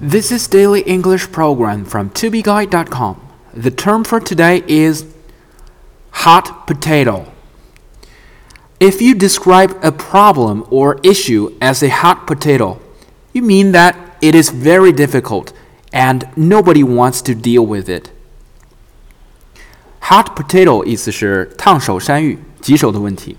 [0.00, 3.20] This is Daily English Program from tobeguide.com.
[3.54, 5.06] The term for today is
[6.10, 7.32] hot potato.
[8.80, 12.80] If you describe a problem or issue as a hot potato,
[13.32, 15.52] you mean that it is very difficult
[15.92, 18.10] and nobody wants to deal with it.
[20.10, 23.36] Hot potato 意思是烫手山芋、棘手的问题。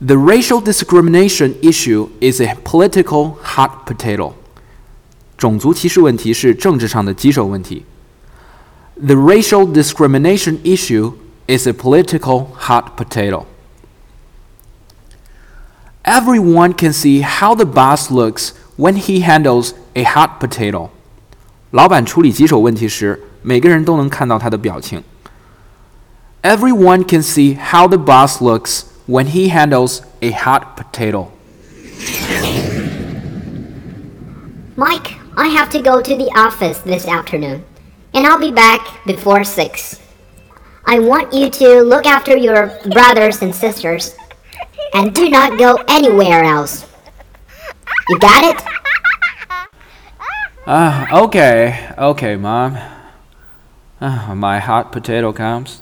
[0.00, 4.34] The racial discrimination issue is a political hot potato.
[5.38, 7.84] 种族歧视问题是政治上的棘手问题。
[8.96, 11.14] The racial discrimination issue
[11.46, 13.44] is a political hot potato.
[16.02, 20.90] Everyone can see how the boss looks when he handles a hot potato.
[21.70, 25.02] 老板处理棘手问题时，每个人都能看到他的表情。
[26.42, 31.29] Everyone can see how the boss looks when he handles a hot potato.
[34.77, 37.65] Mike, I have to go to the office this afternoon,
[38.13, 39.99] and I'll be back before 6.
[40.85, 44.15] I want you to look after your brothers and sisters,
[44.93, 46.87] and do not go anywhere else.
[48.07, 48.63] You got it?
[50.65, 52.77] Ah, okay, okay, Mom.
[53.99, 55.81] Ah, my hot potato comes.